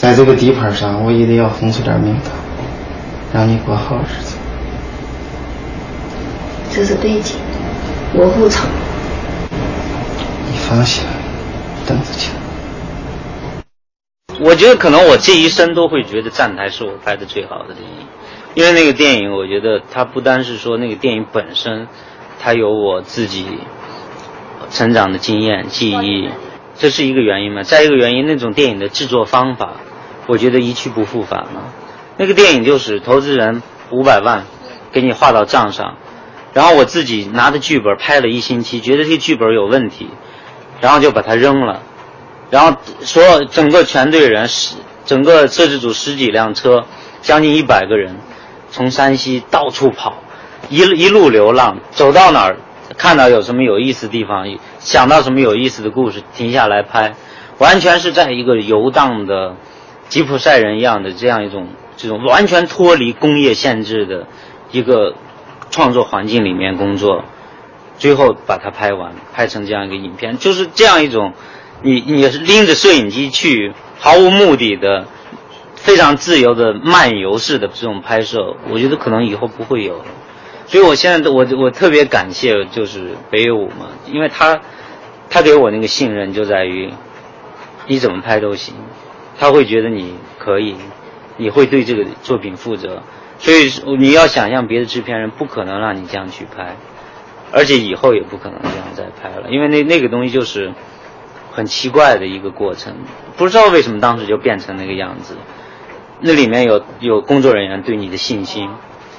[0.00, 2.32] 在这个地盘上，我也得要混出点名堂，
[3.34, 4.38] 让你过好日子。
[6.72, 7.36] 这是北京
[8.14, 8.72] 卧虎藏龙。
[10.50, 11.04] 你放心，
[11.86, 12.32] 等着瞧。
[14.40, 18.06] 我觉得可能我这一生都会觉得《站台》是我拍的最好的电影，
[18.54, 21.88] 因为那个电影，我觉得它不单是说那个电影本身，
[22.40, 23.44] 它有我自己。
[24.70, 26.30] 成长的经验、记忆，
[26.76, 27.64] 这是一个原因嘛？
[27.64, 29.72] 再一个原因，那种电影的制作方法，
[30.26, 31.72] 我觉得一去不复返了。
[32.16, 34.44] 那个电影就是投资人五百万，
[34.92, 35.96] 给你划到账上，
[36.52, 40.08] 然后我自己拿着剧本拍了一星期，觉得这剧本有问题，
[40.80, 41.82] 然后就把它扔了，
[42.50, 46.84] 然后所有整个全队人十整个摄制组十几辆车，
[47.22, 48.16] 将近一百个人，
[48.70, 50.22] 从山西到处跑，
[50.68, 52.56] 一一路流浪，走到哪儿。
[52.98, 54.44] 看到有什么有意思的地方，
[54.78, 57.14] 想到什么有意思的故事，停下来拍，
[57.58, 59.54] 完全是在一个游荡的
[60.10, 64.26] 吉普赛人一样的这样一种这种完全脱离工业限制的
[64.72, 65.14] 一个
[65.70, 67.24] 创作环境里面工作，
[67.96, 71.32] 最后把它拍完，拍成这样一个影片，就是这样一种，
[71.82, 75.06] 你你是拎着摄影机去毫无目的的、
[75.76, 80.04] 非常自由的漫游式的这种拍摄，我觉得可能以后不会有。
[80.66, 84.60] 所以，我现在我我特别感谢就是北野武嘛，因为他
[85.28, 86.92] 他给我那个信任就在于
[87.86, 88.74] 你怎么拍都行，
[89.40, 90.76] 他会觉得你可以，
[91.38, 93.02] 你会对这个作品负责。
[93.38, 96.76] 所以你要想象别的制片人不可能让你这样去拍，
[97.50, 100.72] 而且以后也不可能这样再拍了，因为那那个东西就是
[101.50, 102.94] 很奇怪的一个过程，
[103.36, 105.36] 不知道为什么当时就变成那个样子。
[106.20, 108.68] 那里面有有工作人员对你的信心。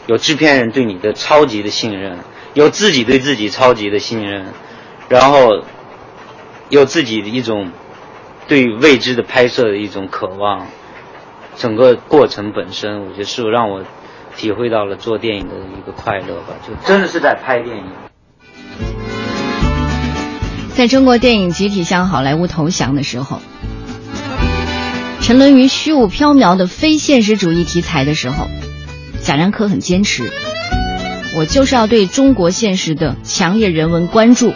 [0.08, 2.18] 有制片人对你的超级的信任，
[2.56, 4.46] 有自己对自己超级的信任，
[5.10, 5.64] 然后
[6.70, 7.72] 有自己的一种
[8.52, 10.68] 对未知的拍摄的一种渴望，
[11.56, 13.86] 整个过程本身，我觉得是让我
[14.36, 17.86] 体会到了做电影的一个快乐吧，就真的是在拍电影。
[20.76, 23.40] 在中国电影集体向好莱坞投降的时候，
[25.22, 28.50] 沉沦于虚无缥缈的非现实主义题材的时候。
[29.22, 30.30] 贾樟柯很坚持，
[31.38, 34.54] 我就是要对中国现实的强烈人文关注，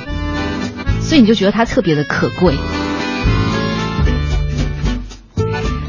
[1.00, 2.56] 所以你就觉得他特别的可贵。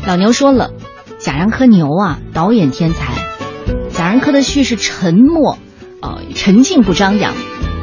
[0.06, 0.70] 老牛说了，
[1.18, 3.12] 贾樟柯牛啊，导演天才。
[3.90, 5.58] 贾樟柯的叙事沉默，
[6.00, 7.34] 呃，沉静不张扬，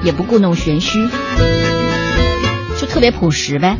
[0.03, 1.05] 也不故弄玄虚。
[2.79, 3.77] 就特别朴实呗。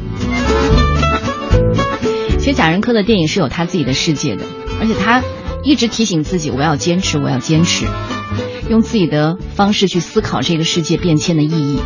[2.38, 4.44] 其实贾樟柯的电影是有他自己的世界的，
[4.82, 5.24] 而且他
[5.64, 7.86] 一直提醒自己，我要坚持，我要坚持，
[8.70, 11.80] 用自己的方式去思考这个世界变迁的意义。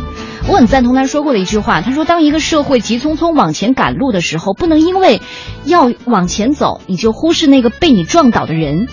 [0.46, 5.20] 我很赞同他说过的一句话，他说：“当一个社会急匆匆往前赶路的时候，不能因为
[5.64, 8.88] 要往前走，你就忽视那个被你撞倒的人。”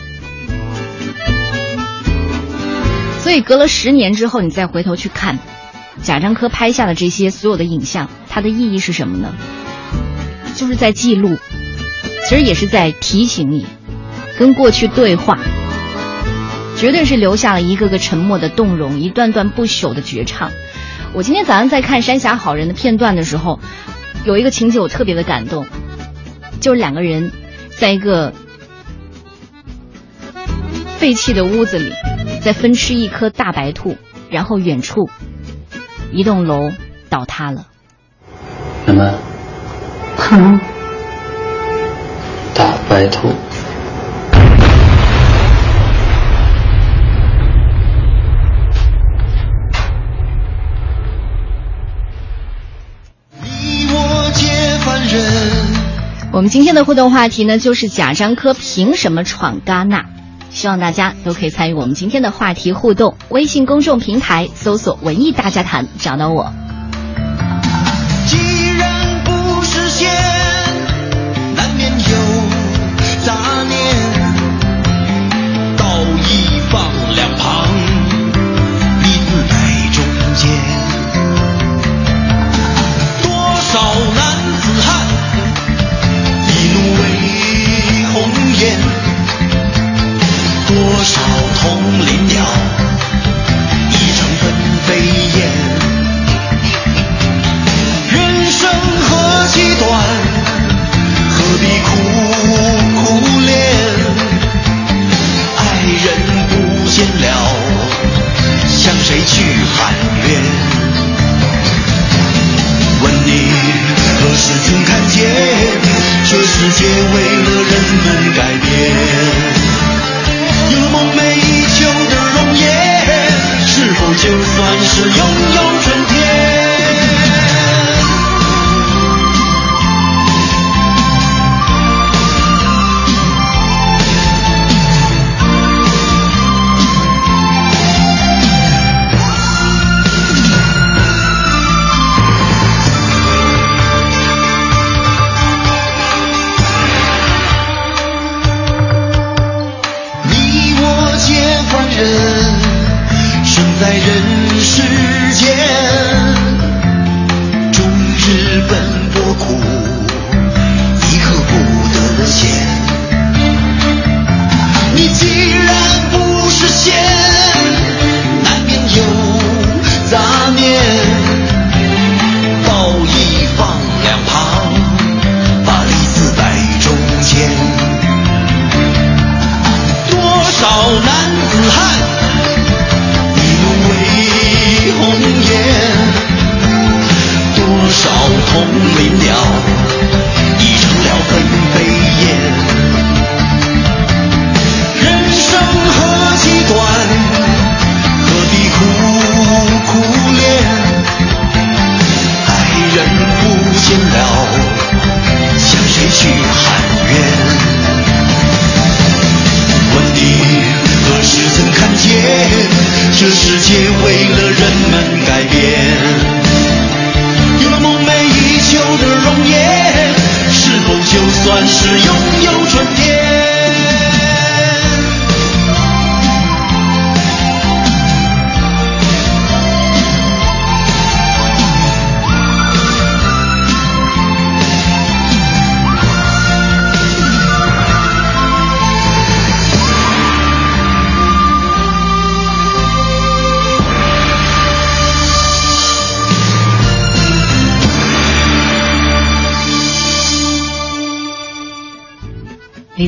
[3.20, 5.40] 所以，隔了十年之后，你再回头去看
[6.04, 9.34] 贾樟柯拍下的这些所有的影像，它的意义是什么呢？
[10.56, 11.38] 就是在记录，
[12.30, 13.66] 其实也是在提醒你，
[14.38, 15.40] 跟过去对话，
[16.76, 20.52] 绝对是留下了一个个沉默的动容，一段段不朽的绝唱。
[21.14, 23.60] 我今天早上在看《山峡好人》的片段的时候，
[24.26, 25.66] 有一个情节我特别的感动，
[26.60, 27.32] 就是两个人
[27.70, 28.34] 在一个
[30.98, 31.94] 废弃的屋子里，
[32.42, 33.96] 在分吃一颗大白兔，
[34.30, 35.10] 然后远处
[36.12, 36.72] 一栋楼
[37.10, 37.68] 倒塌了。
[38.86, 39.14] 什么？
[40.32, 40.60] 嗯，
[42.54, 43.30] 大白兔。
[56.36, 60.06] 我们今天的互动话题呢，就是贾樟柯凭什么闯戛纳？
[60.52, 63.16] 希望大家都可以参与我们今天的话题互动。
[63.30, 66.52] 微信公众平台搜索“文艺大家谈”，找到我。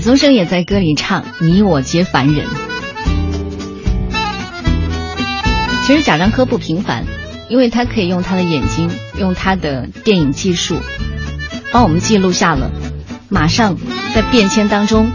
[0.07, 2.47] 宗盛也在歌里唱：“你我皆凡人。”
[5.85, 7.03] 其实贾樟柯不平凡，
[7.49, 8.89] 因为他可以用他的眼睛，
[9.19, 10.77] 用他的电影技术，
[11.73, 12.71] 帮我们记录下了
[13.27, 13.75] 马上
[14.15, 15.11] 在变迁当中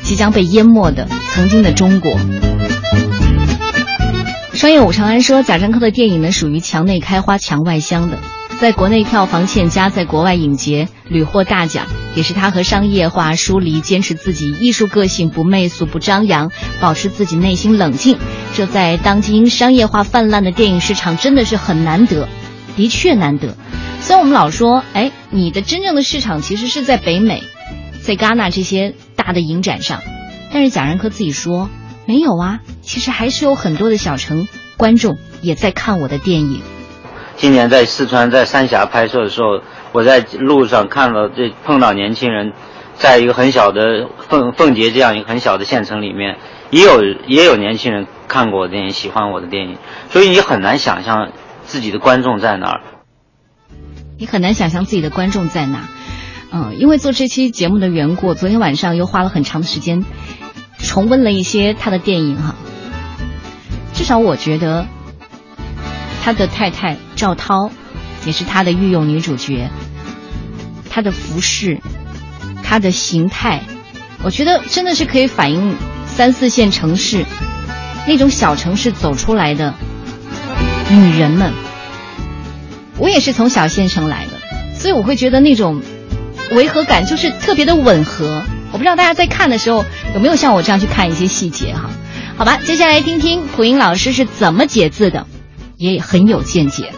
[0.00, 2.16] 即将被淹没的曾经的中国。
[4.54, 8.16] 商业武长安说，贾樟柯的电影呢属于墙内开花墙外香的，
[8.60, 18.18] 在国内票房欠佳，在国外影节屡获大奖，也是他和商业化疏离，坚持自己艺术个性，不媚俗不张扬，保持自己内心冷静。
[18.54, 22.28] 这在当今商业化泛滥的电影市场真的是很难得，
[22.76, 23.56] 的确难得。
[24.02, 27.42] 虽然我们老说，哎，你的真正的市场其实是在北美，
[28.02, 30.02] 在戛纳这些大的影展上，
[30.52, 31.70] 但是贾樟柯自己说
[32.04, 34.46] 没有啊，其实还是有很多的小城
[34.76, 36.60] 观众也在看我的电影。
[37.40, 39.62] 今年在四川在三峡拍摄的时候，
[39.92, 42.52] 我在路上看了这碰到年轻人，
[42.96, 46.36] 在一个很小的凤凤节这样一个很小的县城里面，
[46.68, 49.78] 也有也有年轻人看过我的电影，喜欢我的电影，
[50.10, 51.32] 所以你很难想象
[51.62, 52.80] 自己的观众在哪儿。
[54.18, 55.88] 你很难想象自己的观众在哪，
[56.52, 60.04] 嗯，因为做这期节目的缘故，昨天晚上又花了很长的时间
[60.76, 62.54] 重温了一些他的电影哈。
[63.94, 64.84] 至少我觉得。
[66.22, 67.70] 他的太太赵涛，
[68.24, 69.68] 也是他的御用女主角。
[70.88, 71.78] 他的服饰，
[72.62, 73.62] 他的形态，
[74.22, 77.26] 我觉得真的是可以反映三四线城市
[78.06, 79.74] 那种小城市走出来的
[80.88, 81.52] 女人们。
[82.96, 85.82] 我也是从小县城来的，所以我会觉得那种
[86.52, 88.42] 违和感就是特别的吻合。
[88.72, 91.90] 我不知道大家在看的时候有没有像我这样去看一些细节哈？
[92.38, 95.26] 好吧，接下来听听蒲英老师是怎么解字的。
[95.76, 96.92] 也很有见解。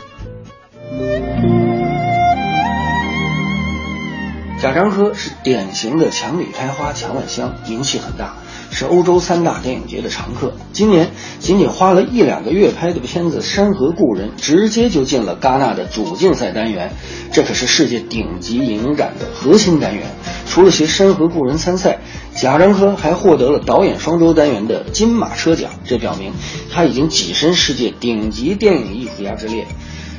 [4.62, 8.36] 贾樟柯是典型的墙里开花墙外香，名气很大，
[8.70, 10.52] 是欧洲三大电影节的常客。
[10.72, 11.10] 今年
[11.40, 16.92] 仅仅花了一两个月拍的片子《山河故人》，直接就进了戛纳的主竞赛单元，
[17.32, 20.06] 这可是世界顶级影展的核心单元。
[20.46, 21.98] 除了携《山河故人》参赛，
[22.36, 26.32] 贾樟柯还获得了导演双周单元的金马车奖，这表明
[26.70, 29.66] 他已经跻身世界顶级电影艺术家之列。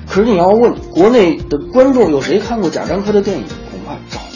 [0.05, 3.45] 可是你要问国内的观众有谁看过贾樟柯的电影，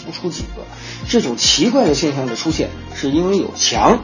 [0.07, 0.63] 不出几个。
[1.09, 3.99] 这种奇怪的现象的出现，是因为有墙。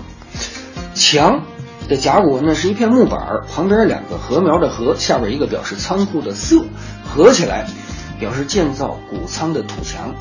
[0.93, 1.45] 墙
[1.87, 6.65] 的甲骨文呢是一片木板儿，旁边两个禾苗的禾，下边一个表示仓库的色，
[7.09, 7.65] 合起来
[8.19, 10.13] 表示建造谷仓的土墙。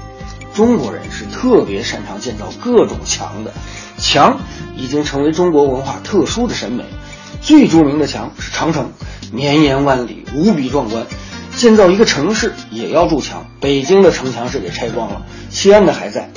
[0.55, 3.53] 中国人是特别擅长建造各种墙的，
[3.99, 4.39] 墙
[4.77, 6.85] 已经成为中国文化特殊的审美。
[7.41, 8.93] 最著名的墙是长城，
[9.33, 11.07] 绵延万里，无比壮观。
[11.63, 16.29] 建造一个城市也要筑墙，北京的城墙是给拆光了，西安的还在。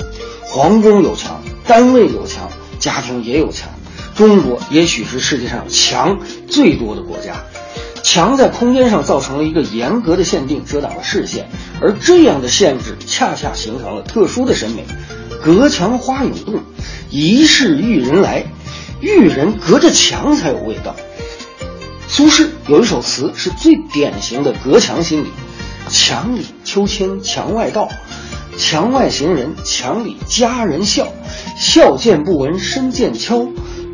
[0.44, 2.48] 皇宫有墙，单位有墙，
[2.78, 3.68] 家庭也有墙。
[4.14, 7.34] 中国也许是世界上墙最多的国家。
[8.04, 11.48] 墙在空间上造成了一个严格的限定，遮挡了视线，
[11.80, 14.84] 而这样的限制恰恰形成了特殊的审美。
[15.42, 16.62] 隔墙花有动，
[17.10, 18.44] 疑是玉人来，
[19.00, 20.94] 玉人隔着墙才有味道。
[22.16, 25.26] 苏轼有一首词是最典型的隔墙心理：
[25.90, 27.90] 墙里秋千墙外道，
[28.56, 31.08] 墙外行人墙里佳人笑，
[31.58, 33.46] 笑见不闻声渐悄，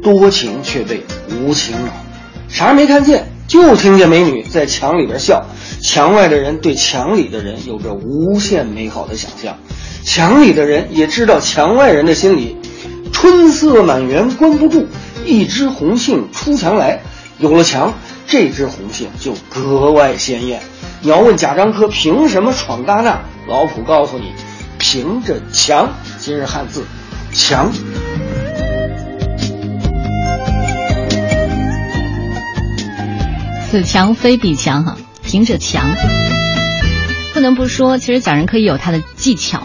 [0.05, 1.93] 多情却被无情恼。
[2.49, 3.27] 啥也没看见。
[3.49, 5.45] 就听见美女在墙里边笑，
[5.83, 9.59] 墙外的人对墙里的人有着无限美好的想象，
[10.05, 12.57] 墙里的人也知道墙外人的心理。
[13.13, 14.87] 春色满园关不住，
[15.27, 17.03] 一枝红杏出墙来。
[17.39, 17.95] 有了墙，
[18.33, 20.63] 这只红杏就格外鲜艳。
[21.03, 23.21] 你要问贾樟柯凭什么闯戛纳？
[23.47, 24.33] 老普告诉你，
[24.79, 25.91] 凭着强。
[26.19, 26.87] 今日汉字，
[27.31, 27.71] 强。
[33.71, 35.95] 此强非彼强，哈，凭着强，
[37.35, 39.65] 不能不说，其实贾樟柯也有他的技巧。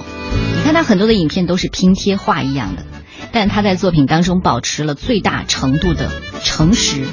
[0.58, 2.84] 你看他很多的影片都是拼贴画一样的，
[3.32, 6.10] 但他在作品当中保持了最大程度的
[6.44, 7.06] 诚实。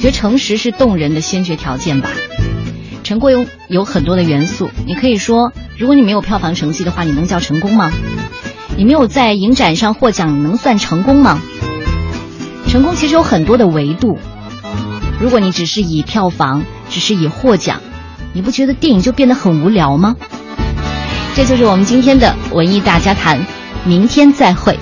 [0.00, 2.10] 我觉得诚实是动人的先决条件吧。
[3.02, 7.92] 成功有有很多的元素，你可以说，如果你没有票房成绩的话，你能叫成功吗？
[8.78, 11.42] 你没有在影展上获奖，你能算成功吗？
[12.66, 14.18] 成功其实有很多的维度。
[15.20, 17.82] 如果你只是以票房，只是以获奖，
[18.32, 20.16] 你不觉得电影就变得很无聊吗？
[21.34, 23.44] 这就是我们今天的文艺大家谈，
[23.84, 24.78] 明天再会。